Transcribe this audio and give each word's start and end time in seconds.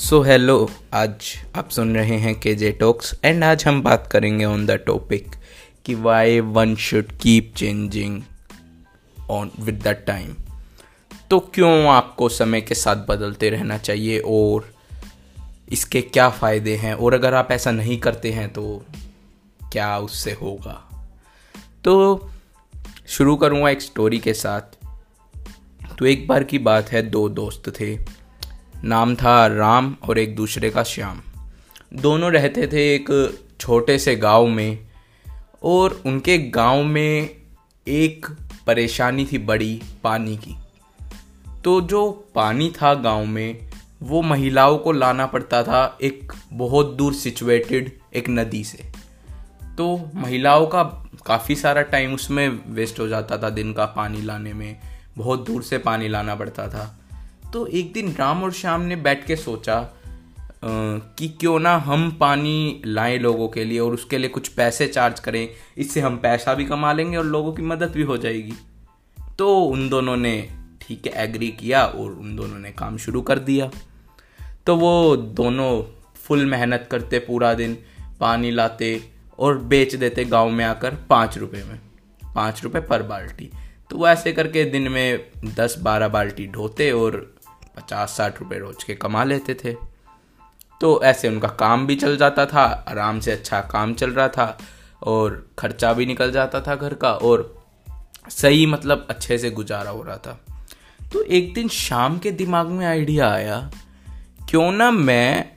So 0.00 0.22
hello 0.22 0.70
आज 0.94 1.34
आप 1.54 1.68
सुन 1.68 1.96
रहे 1.96 2.16
हैं 2.16 2.40
के 2.40 2.54
जे 2.54 2.72
टॉक्स 2.72 3.20
एंड 3.24 3.44
आज 3.44 3.64
हम 3.64 3.82
बात 3.82 4.08
करेंगे 4.12 4.44
ऑन 4.44 4.66
द 4.66 4.70
टॉपिक 4.70 5.26
कि 5.84 5.94
why 5.94 6.40
one 6.40 6.76
should 6.76 7.18
keep 7.18 7.54
changing 7.56 8.22
on 9.30 9.50
with 9.60 9.82
the 9.82 9.88
time 9.88 10.36
तो 11.30 11.40
क्यों 11.40 11.86
आपको 11.86 12.28
समय 12.28 12.60
के 12.60 12.74
साथ 12.74 12.96
बदलते 12.96 13.50
रहना 13.50 13.78
चाहिए 13.78 14.18
और 14.18 14.74
इसके 15.72 16.00
क्या 16.00 16.30
फ़ायदे 16.30 16.76
हैं? 16.76 16.94
और 16.94 17.14
अगर 17.14 17.34
आप 17.34 17.48
ऐसा 17.50 17.70
नहीं 17.70 17.98
करते 17.98 18.32
हैं 18.32 18.52
तो 18.52 18.84
क्या 19.72 19.98
उससे 19.98 20.32
होगा? 20.32 21.08
तो 21.84 22.20
शुरू 23.06 23.36
करूँगा 23.36 23.70
एक 23.70 23.82
स्टोरी 23.82 24.18
के 24.18 24.34
साथ। 24.34 24.94
तो 25.98 26.06
एक 26.06 26.28
बार 26.28 26.44
की 26.44 26.58
बात 26.58 26.88
है, 26.88 27.02
दो 27.02 27.28
दोस्त 27.28 27.80
थे। 27.80 28.19
नाम 28.84 29.14
था 29.14 29.46
राम 29.46 29.96
और 30.02 30.18
एक 30.18 30.36
दूसरे 30.36 30.70
का 30.70 30.82
श्याम। 30.82 31.20
दोनों 31.94 32.32
रहते 32.32 32.66
थे 32.66 32.94
एक 32.94 33.38
छोटे 33.60 33.98
से 33.98 34.16
गाँव 34.16 34.46
में 34.46 34.78
और 35.62 36.02
उनके 36.06 36.38
गाँव 36.38 36.84
में 36.84 37.36
एक 37.88 38.26
परेशानी 38.66 39.28
थी 39.32 39.38
बड़ी, 39.38 39.82
पानी 40.04 40.36
की। 40.36 40.56
तो 41.64 41.80
जो 41.80 42.28
पानी 42.34 42.72
था 42.82 42.94
गाँव 42.94 43.26
में, 43.26 43.70
वो 44.02 44.22
महिलाओं 44.22 44.78
को 44.78 44.92
लाना 44.92 45.26
पड़ता 45.26 45.62
था 45.62 45.98
एक 46.02 46.32
बहुत 46.52 46.94
दूर 46.94 47.14
सिचुएटेड 47.14 47.98
एक 48.14 48.28
नदी 48.28 48.64
से। 48.64 48.92
तो 49.78 50.10
महिलाओं 50.14 50.66
का 50.66 50.82
काफ़ी 51.26 51.54
सारा 51.54 51.82
टाइम 51.82 52.14
उसमें 52.14 52.60
वेस्ट 52.66 53.00
हो 53.00 53.08
जाता 53.08 53.38
था 53.38 53.50
दिन 53.50 53.72
का 53.72 53.84
पानी 53.84 54.22
लाने 54.22 54.52
में, 54.52 54.80
बहुत 55.16 55.46
दूर 55.46 55.62
से 55.62 55.78
पानी 55.78 56.08
लाना 56.08 56.34
पड़ता 56.34 56.68
था। 56.68 56.99
तो 57.52 57.66
एक 57.66 57.92
दिन 57.92 58.14
राम 58.18 58.42
और 58.42 58.52
श्याम 58.52 58.80
ने 58.80 58.96
बैठ 58.96 59.26
के 59.26 59.36
सोचा 59.36 59.80
कि 60.64 61.28
क्यों 61.28 61.58
ना 61.60 61.76
हम 61.76 62.10
पानी 62.20 62.82
लाएँ 62.86 63.18
लोगों 63.18 63.48
के 63.48 63.64
लिए 63.64 63.78
और 63.78 63.94
उसके 63.94 64.18
लिए 64.18 64.28
कुछ 64.28 64.48
पैसे 64.48 64.86
चार्ज 64.86 65.20
करें। 65.20 65.48
इससे 65.78 66.00
हम 66.00 66.16
पैसा 66.16 66.54
भी 66.54 66.64
कमा 66.64 66.92
लेंगे 66.92 67.16
और 67.16 67.24
लोगों 67.24 67.52
की 67.52 67.62
मदद 67.62 67.90
भी 67.90 68.02
हो 68.02 68.16
जाएगी। 68.16 68.52
तो 69.38 69.60
उन 69.60 69.88
दोनों 69.88 70.16
ने, 70.16 70.48
ठीक 70.80 71.06
है 71.06 71.12
एग्री 71.24 71.48
किया 71.50 71.84
और 71.84 72.10
उन 72.10 72.36
दोनों 72.36 72.58
ने 72.58 72.72
काम 72.72 72.96
शुरू 72.96 73.22
कर 73.22 73.38
दिया। 73.38 73.70
तो 74.66 74.76
वो 74.76 75.16
दोनों 75.16 75.82
फुल 76.16 76.44
मेहनत 76.46 76.88
करते 76.90 77.18
पूरा 77.18 77.54
दिन, 77.54 77.76
पानी 78.20 78.50
लाते 78.50 79.00
और 79.38 79.58
बेच 79.58 79.94
देते 79.94 80.24
गाँव 80.24 80.50
में 80.50 80.64
आकर 80.64 80.94
पाँच 81.10 81.38
रुपये 81.38 81.64
में, 81.64 81.78
पाँच 82.34 82.62
रुपये 82.64 82.82
पर 82.82 83.02
बाल्टी। 83.02 83.50
तो 83.90 83.96
वो 83.96 84.08
ऐसे 84.08 84.32
करके 84.32 84.64
दिन 84.64 84.88
में 84.88 85.30
दस 85.56 85.76
बारह 85.78 86.08
बाल्टी 86.08 86.46
ढोते 86.46 86.90
और 86.92 87.34
पचास 87.76 88.16
साठ 88.16 88.40
रुपये 88.40 88.58
रोज 88.58 88.84
के 88.84 88.94
कमा 88.94 89.24
लेते 89.24 89.54
थे। 89.54 89.72
तो 90.80 91.00
ऐसे 91.02 91.28
उनका 91.28 91.48
काम 91.48 91.86
भी 91.86 91.96
चल 91.96 92.16
जाता 92.16 92.46
था, 92.46 92.62
आराम 92.88 93.20
से 93.20 93.32
अच्छा 93.32 93.60
काम 93.62 93.94
चल 93.94 94.10
रहा 94.10 94.28
था 94.28 94.56
और 95.02 95.46
खर्चा 95.58 95.92
भी 95.92 96.06
निकल 96.06 96.32
जाता 96.32 96.60
था 96.60 96.76
घर 96.76 96.94
का 96.94 97.12
और 97.12 97.54
सही 98.30 98.66
मतलब 98.66 99.06
अच्छे 99.10 99.38
से 99.38 99.50
गुजारा 99.50 99.90
हो 99.90 100.02
रहा 100.02 100.16
था। 100.16 100.38
तो 101.12 101.22
एक 101.22 101.52
दिन 101.54 101.68
शाम 101.68 102.18
के 102.18 102.30
दिमाग 102.30 102.66
में 102.66 102.86
आइडिया 102.86 103.30
आया, 103.30 103.70
क्यों 104.48 104.70
ना 104.72 104.90
मैं 104.90 105.52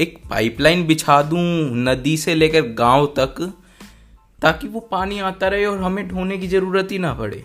एक 0.00 0.18
पाइपलाइन 0.30 0.86
बिछा 0.86 1.20
दूँ 1.22 1.40
नदी 1.82 2.16
से 2.16 2.34
लेकर 2.34 2.72
गाँव 2.74 3.06
तक, 3.18 3.40
ताकि 4.42 4.68
वो 4.68 4.80
पानी 4.80 5.18
आता 5.20 5.48
रहे 5.48 5.64
और 5.66 5.82
हमें 5.82 6.06
ढोने 6.08 6.38
की 6.38 6.48
ज़रूरत 6.48 6.88
ही 6.92 6.98
ना 6.98 7.12
पड़े। 7.14 7.44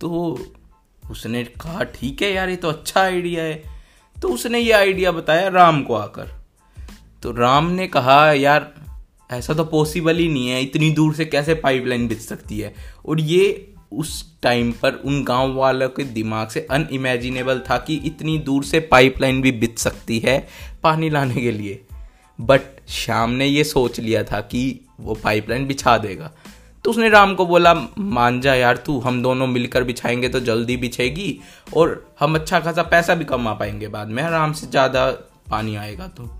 तो 0.00 0.38
उसने 1.10 1.44
कहा, 1.44 1.82
ठीक 1.82 2.22
है 2.22 2.32
यार, 2.32 2.48
ये 2.48 2.56
तो 2.56 2.68
अच्छा 2.68 3.00
आइडिया 3.00 3.44
है। 3.44 3.62
तो 4.22 4.28
उसने 4.28 4.58
ये 4.58 4.72
आइडिया 4.72 5.12
बताया 5.12 5.48
राम 5.48 5.82
को 5.82 5.94
आकर। 5.94 6.44
तो 7.22 7.32
राम 7.32 7.70
ने 7.70 7.86
कहा, 7.86 8.32
यार, 8.32 8.74
ऐसा 9.30 9.54
तो 9.54 9.64
पॉसिबल 9.64 10.16
ही 10.16 10.28
नहीं 10.28 10.48
है, 10.48 10.62
इतनी 10.62 10.90
दूर 10.90 11.14
से 11.14 11.24
कैसे 11.24 11.54
पाइपलाइन 11.54 12.08
बिछ 12.08 12.18
सकती 12.18 12.60
है? 12.60 12.74
और 13.06 13.20
ये 13.20 13.74
उस 13.92 14.40
टाइम 14.42 14.72
पर 14.72 14.92
उन 14.92 15.24
गाँव 15.24 15.54
वालों 15.54 15.88
के 15.88 16.04
दिमाग 16.04 16.48
से 16.48 16.66
अनइमेजिनेबल 16.70 17.58
था 17.70 17.78
कि 17.78 17.94
इतनी 17.94 18.38
दूर 18.38 18.64
से 18.64 18.80
पाइपलाइन 18.80 19.42
भी 19.42 19.52
बिछ 19.52 19.78
सकती 19.78 20.18
है 20.18 20.48
पानी 20.82 21.10
लाने 21.10 21.34
के 21.34 21.50
लिए। 21.50 21.84
बट 22.40 22.60
शाम 22.88 23.30
ने 23.30 23.46
ये 23.46 23.64
सोच 23.64 24.00
लिया 24.00 24.22
था 24.22 24.40
कि 24.40 24.80
वो 25.00 25.14
पाइपलाइन 25.14 25.66
बिछा 25.66 25.98
देगा। 25.98 26.32
तो 26.84 26.90
उसने 26.90 27.08
राम 27.08 27.34
को 27.34 27.46
बोला, 27.46 27.74
मान 27.98 28.40
जा 28.40 28.54
यार 28.54 28.76
तू, 28.76 28.98
हम 29.00 29.22
दोनों 29.22 29.46
मिलकर 29.46 29.84
बिछाएँगे 29.84 30.28
तो 30.28 30.40
जल्दी 30.40 30.76
बिछेगी 30.76 31.40
और 31.76 32.14
हम 32.20 32.34
अच्छा 32.34 32.60
खासा 32.60 32.82
पैसा 32.82 33.14
भी 33.14 33.24
कमा 33.24 33.54
पाएँगे 33.54 33.88
बाद 33.88 34.08
में, 34.08 34.22
आराम 34.22 34.52
से 34.52 34.66
ज़्यादा 34.66 35.10
पानी 35.50 35.76
आएगा 35.76 36.06
तो. 36.06 36.30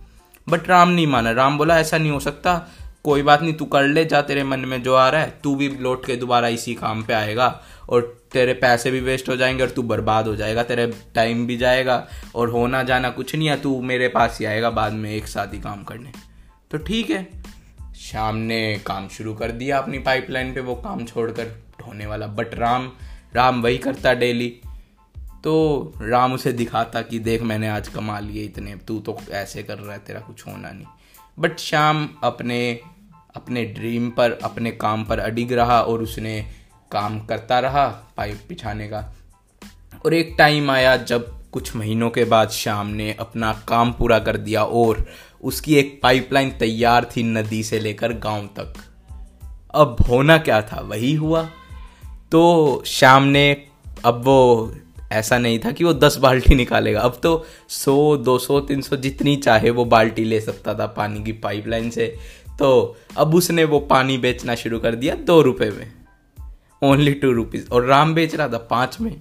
बट 0.48 0.68
राम 0.68 0.88
नहीं 0.88 1.06
माना। 1.06 1.30
राम 1.30 1.58
बोला, 1.58 1.78
ऐसा 1.78 1.98
नहीं 1.98 2.10
हो 2.10 2.20
सकता। 2.20 2.68
कोई 3.04 3.22
बात 3.22 3.42
नहीं, 3.42 3.54
तू 3.54 3.64
कर 3.64 3.86
ले, 3.86 4.04
जा 4.04 4.22
तेरे 4.22 4.44
मन 4.44 4.60
में 4.60 4.82
जो 4.82 4.94
आ 4.94 5.08
रहा 5.08 5.20
है। 5.20 5.38
तू 5.44 5.54
भी 5.54 5.68
लौट 5.68 6.06
के 6.06 6.16
दोबारा 6.16 6.48
इसी 6.48 6.74
काम 6.74 7.02
पे 7.02 7.12
आएगा 7.12 7.60
और 7.88 8.16
तेरे 8.32 8.52
पैसे 8.52 8.90
भी 8.90 9.00
वेस्ट 9.00 9.28
हो 9.28 9.36
जाएँगे 9.36 9.62
और 9.62 9.70
तू 9.70 9.82
बर्बाद 9.82 10.26
हो 10.26 10.36
जाएगा। 10.36 10.62
तेरे 10.62 10.86
टाइम 11.14 11.46
भी 11.46 11.56
जाएगा 11.56 12.06
और 12.34 12.50
होना 12.50 12.82
जाना 12.82 13.10
कुछ 13.10 13.34
नहीं 13.36 13.48
है। 13.48 13.60
तू 13.60 13.80
मेरे 13.82 14.08
पास 14.08 14.38
ही 14.40 14.46
आएगा 14.46 14.70
बाद 14.70 14.92
में 14.92 15.10
एक 15.10 15.26
साथ 15.26 15.54
ही 15.54 15.60
काम 15.60 15.82
करने। 15.82 16.12
तो 16.70 16.78
ठीक 16.78 17.10
है। 17.10 17.39
शाम 18.00 18.36
ने 18.36 18.80
काम 18.86 19.08
शुरू 19.08 19.34
कर 19.34 19.50
दिया 19.52 19.78
अपनी 19.78 19.98
पाइपलाइन 19.98 20.54
पे, 20.54 20.60
वो 20.60 20.74
काम 20.74 21.04
छोड़कर 21.04 21.44
ढोने 21.80 22.06
वाला। 22.06 22.26
बट 22.26 22.54
राम 22.54 22.90
राम 23.34 23.62
वही 23.62 23.78
करता 23.78 24.14
डेली 24.14 24.48
तो 25.44 25.92
राम 26.00 26.32
उसे 26.32 26.52
दिखाता 26.52 27.02
कि 27.02 27.18
देख, 27.18 27.42
मैंने 27.42 27.68
आज 27.68 27.88
कमा 27.88 28.18
लिए 28.18 28.44
इतने, 28.44 28.74
तू 28.76 28.98
तो 29.00 29.18
ऐसे 29.30 29.62
कर 29.62 29.78
रहा 29.78 29.92
है, 29.92 29.98
तेरा 29.98 30.20
कुछ 30.20 30.46
होना 30.46 30.70
नहीं। 30.70 30.86
बट 31.38 31.58
शाम 31.58 32.08
अपने 32.22 32.80
अपने 33.36 33.64
ड्रीम 33.64 34.10
पर, 34.10 34.32
अपने 34.32 34.70
काम 34.70 35.04
पर 35.04 35.18
अडिग 35.18 35.52
रहा 35.52 35.80
और 35.82 36.02
उसने 36.02 36.40
काम 36.90 37.20
करता 37.26 37.58
रहा 37.60 37.86
पाइप 38.16 38.40
बिछाने 38.48 38.88
का। 38.88 39.04
और 40.04 40.14
एक 40.14 40.34
टाइम 40.38 40.70
आया 40.70 40.96
जब 40.96 41.39
कुछ 41.52 41.76
महीनों 41.76 42.10
के 42.10 42.24
बाद 42.24 42.48
शाम 42.50 42.86
ने 42.86 43.16
अपना 43.20 43.52
काम 43.68 43.92
पूरा 43.92 44.18
कर 44.18 44.36
दिया 44.36 44.64
और 44.64 45.06
उसकी 45.42 45.76
एक 45.76 46.00
पाइपलाइन 46.02 46.50
तैयार 46.50 47.04
थी 47.04 47.22
नदी 47.22 47.62
से 47.62 47.80
लेकर 47.80 48.12
गाँव 48.12 48.46
तक। 48.46 48.74
अब 49.74 49.96
होना 50.08 50.38
क्या 50.38 50.62
था? 50.62 50.80
वही 50.80 51.14
हुआ। 51.14 51.50
तो 52.32 52.82
शाम 52.86 53.22
ने, 53.22 53.56
अब 54.04 54.24
वो 54.24 54.74
ऐसा 55.12 55.38
नहीं 55.38 55.58
था 55.58 55.70
कि 55.70 55.84
वो 55.84 55.92
दस 55.92 56.16
बाल्टी 56.16 56.54
निकालेगा। 56.54 57.00
अब 57.00 57.20
तो 57.22 57.46
सौ, 57.68 58.16
दो 58.16 58.38
सौ, 58.38 58.60
तीन 58.60 58.80
सौ 58.80 58.96
जितनी 58.96 59.36
चाहे 59.36 59.70
वो 59.70 59.84
बाल्टी 59.84 60.24
ले 60.24 60.40
सकता 60.40 60.74
था 60.74 60.86
पानी 60.86 61.24
की 61.24 61.32
पाइपलाइन 61.32 61.90
से। 61.90 62.16
तो 62.58 62.96
अब 63.16 63.34
उसने 63.34 63.64
वो 63.64 63.80
पानी 63.80 64.18
बेचना 64.18 64.54
शुरू 64.54 64.78
कर 64.78 64.94
दिया 64.94 65.14
दो 65.14 65.42
रुपये 65.42 65.70
में। 65.70 65.92
ओनली 66.82 67.12
टू 67.12 67.32
रुपीज़ 67.32 67.70
और 67.70 67.84
राम 67.84 68.14
बेच 68.14 68.34
रहा 68.34 68.48
था 68.48 68.58
पाँच 68.58 69.00
में। 69.00 69.20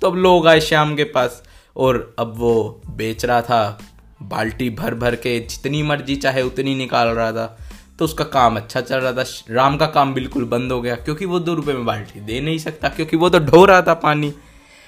तो 0.00 0.10
अब 0.10 0.16
लोग 0.16 0.46
आए 0.46 0.60
शाम 0.60 0.96
के 0.96 1.04
पास। 1.04 1.42
और 1.76 2.14
अब 2.18 2.32
वो 2.36 2.82
बेच 2.88 3.24
रहा 3.24 3.40
था, 3.42 3.78
बाल्टी 4.22 4.68
भर 4.70 4.94
भर 4.94 5.14
के, 5.16 5.38
जितनी 5.40 5.82
मर्ज़ी 5.82 6.16
चाहे 6.16 6.42
उतनी 6.42 6.74
निकाल 6.74 7.08
रहा 7.08 7.32
था। 7.32 7.46
तो 7.98 8.04
उसका 8.04 8.24
काम 8.26 8.56
अच्छा 8.56 8.80
चल 8.80 8.96
रहा 8.96 9.12
था। 9.12 9.24
राम 9.50 9.76
का 9.76 9.86
काम 9.86 10.14
बिल्कुल 10.14 10.44
बंद 10.44 10.72
हो 10.72 10.80
गया, 10.80 10.94
क्योंकि 10.94 11.24
वो 11.24 11.38
दो 11.40 11.54
रुपए 11.54 11.72
में 11.72 11.84
बाल्टी 11.84 12.20
दे 12.20 12.40
नहीं 12.40 12.58
सकता, 12.58 12.88
क्योंकि 12.88 13.16
वो 13.16 13.28
तो 13.28 13.38
ढो 13.40 13.64
रहा 13.64 13.82
था 13.82 13.94
पानी। 13.94 14.32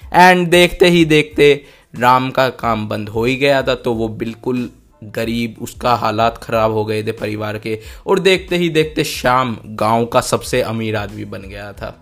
एंड 0.03 0.47
देखते 0.49 0.89
ही 0.89 1.05
देखते 1.05 1.65
राम 1.95 2.31
का 2.31 2.49
काम 2.51 2.89
बंद 2.89 3.09
हो 3.09 3.25
ही 3.25 3.37
गया 3.37 3.63
था 3.63 3.75
तो 3.75 3.93
वो 3.95 4.09
बिल्कुल 4.09 4.69
गरीब, 5.05 5.57
उसका 5.61 5.95
हालात 5.95 6.39
ख़राब 6.39 6.73
हो 6.73 6.85
गए 6.85 7.03
थे 7.03 7.13
परिवार 7.13 7.59
के। 7.59 7.79
और 8.07 8.19
देखते 8.19 8.57
ही 8.57 8.69
देखते 8.71 9.05
शाम 9.05 9.57
गाँव 9.67 10.07
का 10.07 10.21
सबसे 10.21 10.63
अमीर 10.63 10.97
आदमी 10.97 11.25
बन 11.25 11.43
गया 11.43 11.73
था। 11.73 11.95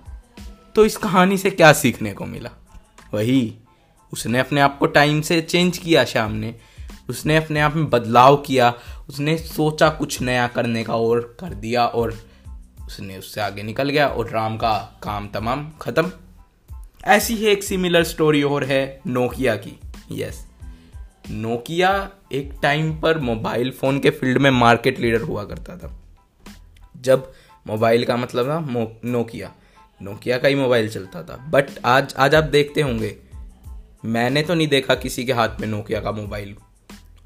तो 0.74 0.84
इस 0.84 0.96
कहानी 0.96 1.38
से 1.38 1.50
क्या 1.50 1.72
सीखने 1.72 2.12
को 2.12 2.26
मिला? 2.26 2.50
वही 3.14 3.54
उसने 4.16 4.38
अपने 4.38 4.60
आप 4.60 4.78
को 4.78 4.86
टाइम 4.86 5.20
से 5.20 5.40
चेंज 5.40 5.78
किया 5.78 6.04
शाम 6.04 6.32
ने 6.32 6.54
उसने 7.08 7.36
अपने 7.36 7.60
आप 7.60 7.74
में 7.76 7.90
बदलाव 7.90 8.36
किया। 8.36 8.74
उसने 9.08 9.36
सोचा 9.38 9.88
कुछ 9.88 10.20
नया 10.20 10.46
करने 10.46 10.84
का 10.84 10.94
और 10.94 11.36
कर 11.40 11.54
दिया 11.54 11.86
और 11.86 12.14
उसने 12.86 13.18
उससे 13.18 13.40
आगे 13.40 13.62
निकल 13.62 13.88
गया 13.88 14.06
और 14.08 14.30
राम 14.30 14.56
का 14.56 15.00
काम 15.02 15.28
तमाम 15.28 15.70
ख़त्म। 15.80 16.10
ऐसी 17.04 17.34
ही 17.34 17.46
एक 17.46 17.62
सिमिलर 17.64 18.04
स्टोरी 18.04 18.42
और 18.42 18.64
है 18.64 19.00
नोकिया 19.06 19.56
की। 19.56 19.78
यस 20.12 20.46
नोकिया 21.30 22.10
एक 22.32 22.52
टाइम 22.62 23.00
पर 23.00 23.18
मोबाइल 23.18 23.70
फ़ोन 23.70 23.98
के 23.98 24.10
फ़ील्ड 24.10 24.38
में 24.38 24.50
मार्केट 24.50 25.00
लीडर 25.00 25.20
हुआ 25.20 25.44
करता 25.44 25.76
था। 25.76 26.00
जब 27.00 27.32
मोबाइल 27.66 28.04
का 28.04 28.16
मतलब 28.16 28.46
था 28.46 28.60
नोकिया। 29.04 29.52
नोकिया 30.02 30.38
का 30.38 30.48
ही 30.48 30.54
मोबाइल 30.54 30.88
चलता 30.88 31.22
था। 31.22 31.36
बट 31.50 31.66
आज 31.84 32.14
आज 32.18 32.34
आप 32.34 32.44
देखते 32.44 32.80
होंगे 32.80 33.25
मैंने 34.04 34.42
तो 34.42 34.54
नहीं 34.54 34.68
देखा 34.68 34.94
किसी 34.94 35.24
के 35.24 35.32
हाथ 35.32 35.48
में 35.60 35.68
नोकिया 35.68 36.00
का 36.00 36.12
मोबाइल 36.12 36.56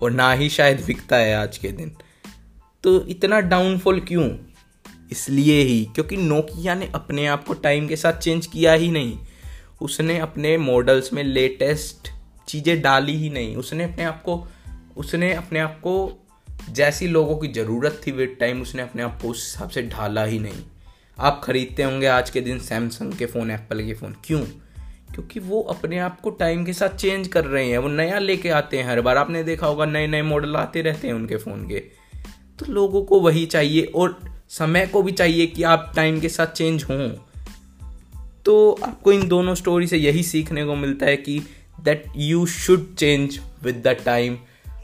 और 0.02 0.10
ना 0.10 0.32
ही 0.32 0.48
शायद 0.48 0.84
बिकता 0.84 1.16
है 1.16 1.34
आज 1.34 1.58
के 1.58 1.68
दिन। 1.68 1.92
तो 2.84 3.06
इतना 3.06 3.40
डाउनफॉल 3.40 4.00
क्यों? 4.00 4.30
इसलिए 5.12 5.62
ही, 5.62 5.84
क्योंकि 5.84 6.16
नोकिया 6.16 6.74
ने 6.74 6.90
अपने 6.94 7.26
आप 7.26 7.44
को 7.44 7.54
टाइम 7.54 7.88
के 7.88 7.96
साथ 7.96 8.12
चेंज 8.12 8.46
किया 8.46 8.72
ही 8.72 8.90
नहीं। 8.90 9.18
उसने 9.82 10.18
अपने 10.18 10.56
मॉडल्स 10.56 11.12
में 11.12 11.24
लेटेस्ट 11.24 12.08
चीज़ें 12.48 12.82
डाली 12.82 13.16
ही 13.16 13.30
नहीं। 13.30 13.56
उसने 13.56 13.84
अपने 13.84 14.04
आप 14.04 14.22
को, 14.22 14.48
उसने 14.96 15.34
अपने 15.34 15.58
आप 15.58 15.80
को 15.80 16.26
जैसी 16.70 17.08
लोगों 17.08 17.36
की 17.36 17.48
ज़रूरत 17.48 18.00
थी 18.06 18.12
विद 18.12 18.36
टाइम 18.40 18.62
उसने 18.62 18.82
अपने 18.82 19.02
आप 19.02 19.18
को 19.22 19.28
उस 19.28 19.52
हिसाब 19.52 19.68
से 19.68 19.82
ढाला 19.82 20.24
ही 20.24 20.38
नहीं। 20.38 20.62
आप 21.18 21.40
खरीदते 21.44 21.82
होंगे 21.82 22.06
आज 22.06 22.30
के 22.30 22.40
दिन 22.40 22.58
सैमसंग 22.58 23.12
के 23.12 23.26
फ़ोन 23.26 23.50
एप्पल 23.50 23.86
के 23.86 23.94
फ़ोन 23.94 24.16
क्यों? 24.24 24.44
क्योंकि 25.14 25.40
वो 25.40 25.60
अपने 25.62 25.98
आप 25.98 26.20
को 26.20 26.30
टाइम 26.30 26.64
के 26.64 26.72
साथ 26.72 26.96
चेंज 26.96 27.28
कर 27.28 27.44
रहे 27.44 27.66
हैं 27.68 27.78
वो 27.78 27.88
नया 27.88 28.18
लेके 28.18 28.48
आते 28.48 28.76
हैं 28.76 28.84
हर 28.84 29.00
बार। 29.00 29.16
आपने 29.16 29.42
देखा 29.44 29.66
होगा 29.66 29.84
नए 29.84 30.06
नए 30.06 30.22
मॉडल 30.22 30.56
आते 30.56 30.82
रहते 30.82 31.08
हैं 31.08 31.14
उनके 31.14 31.36
फ़ोन 31.36 31.66
के। 31.68 31.78
तो 32.58 32.72
लोगों 32.72 33.02
को 33.02 33.20
वही 33.20 33.44
चाहिए 33.46 33.82
और 33.94 34.18
समय 34.48 34.86
को 34.86 35.02
भी 35.02 35.12
चाहिए 35.12 35.46
कि 35.46 35.62
आप 35.62 35.92
टाइम 35.96 36.20
के 36.20 36.28
साथ 36.28 36.46
चेंज 36.46 36.84
हों। 36.84 37.08
तो 38.44 38.78
आपको 38.82 39.12
इन 39.12 39.26
दोनों 39.28 39.54
स्टोरी 39.54 39.86
से 39.86 39.96
यही 39.96 40.22
सीखने 40.22 40.64
को 40.64 40.74
मिलता 40.74 41.06
है 41.06 41.16
कि 41.16 41.38
that 41.84 42.04
you 42.16 42.46
should 42.46 42.94
change 42.94 43.40
with 43.62 43.82
the 43.84 43.96
time 44.04 44.38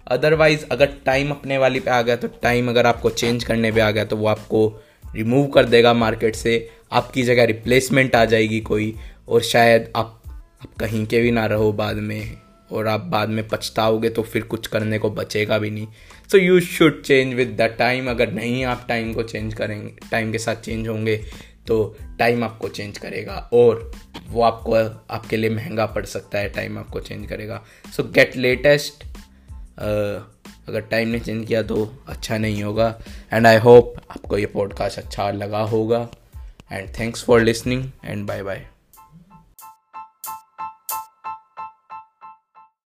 otherwise 0.07 0.65
अगर 0.71 0.93
टाइम 1.07 1.31
अपने 1.31 1.59
वाली 1.59 1.81
पे 1.81 1.91
आ 1.91 2.03
गया 2.03 2.17
तो 2.17 2.29
टाइम 2.43 2.69
अगर 2.69 2.87
आपको 2.87 3.11
चेंज 3.11 3.45
करने 3.45 3.73
पे 3.73 3.81
आ 3.81 3.91
गया 3.91 4.05
तो 4.05 4.17
वो 4.17 4.27
आपको 4.27 4.61
रिमूव 5.15 5.47
कर 5.47 5.65
देगा 5.65 5.93
मार्केट 5.95 6.37
से। 6.37 6.69
आपकी 6.93 7.23
जगह 7.23 7.45
रिप्लेसमेंट 7.45 8.15
आ 8.17 8.25
जाएगी 8.25 8.61
कोई 8.61 8.95
और 9.29 9.43
शायद 9.43 9.93
आप, 9.97 10.16
आप 10.67 10.79
कहीं 10.81 11.05
के 11.07 11.21
भी 11.21 11.31
ना 11.31 11.45
रहो 11.47 11.73
बाद 11.73 11.97
में, 11.97 12.37
और 12.71 12.87
आप 12.87 13.01
बाद 13.01 13.29
में 13.29 13.47
पछताओगे 13.49 14.09
तो 14.11 14.23
फिर 14.23 14.43
कुछ 14.43 14.67
करने 14.67 14.99
को 14.99 15.11
बचेगा 15.11 15.59
भी 15.59 15.71
नहीं। 15.71 15.87
So 16.31 16.39
you 16.39 16.61
should 16.61 17.03
change 17.03 17.35
with 17.35 17.57
the 17.61 17.69
time 17.79 18.11
अगर 18.11 18.33
नहीं 18.33 18.65
आप 18.65 18.85
टाइम 18.89 19.13
को 19.15 19.23
चेंज 19.23 19.55
करेंगे 19.55 20.09
टाइम 20.11 20.33
के 20.33 20.39
साथ 20.39 20.57
चेंज 20.57 20.89
होंगे 20.89 21.17
तो 21.67 21.97
टाइम 22.19 22.45
आपको 22.45 22.69
चेंज 22.69 22.99
करेगा, 22.99 23.37
और 23.53 23.93
वो 24.29 24.43
आपको, 24.43 24.75
आपके 25.15 25.37
लिए 25.37 25.51
महँगा 25.51 25.87
पड़ 25.87 26.05
सकता 26.07 26.39
है 26.39 26.49
टाइम 26.49 26.79
आपको 26.79 27.01
चेंज 27.01 27.27
करेगा। 27.29 27.63
सो 27.97 28.03
गेट 28.05 28.37
लेटेस्ट 28.37 29.05
अगर 29.79 30.81
टाइम 30.91 31.09
ने 31.09 31.21
चेंज 31.21 31.47
किया 31.49 31.63
तो 31.63 31.93
अच्छा 32.09 32.39
नहीं 32.39 32.63
होगा। 32.63 32.95
एंड 33.33 33.47
आई 33.47 33.59
होप 33.59 33.95
आपको 34.11 34.39
ये 34.39 34.47
पॉडकास्ट 34.47 34.99
अच्छा 34.99 35.31
लगा 35.33 35.63
होगा। 35.65 36.09
And 36.73 36.89
thanks 36.99 37.25
for 37.25 37.43
listening 37.43 37.91
and 38.05 38.27
bye 38.27 38.43
bye 38.43 38.67